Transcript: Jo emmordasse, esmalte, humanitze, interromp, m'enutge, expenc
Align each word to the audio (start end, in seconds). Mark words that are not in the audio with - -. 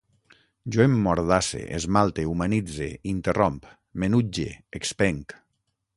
Jo 0.75 0.79
emmordasse, 0.85 1.61
esmalte, 1.79 2.25
humanitze, 2.31 2.89
interromp, 3.13 3.69
m'enutge, 4.01 4.49
expenc 4.81 5.41